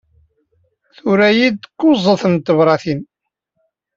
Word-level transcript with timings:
Tura-iyi-d 0.95 1.61
kuẓet 1.79 2.23
n 2.33 2.35
tebṛatin. 2.35 3.01